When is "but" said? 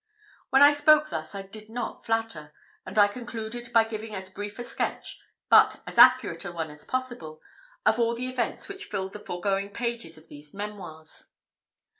5.47-5.83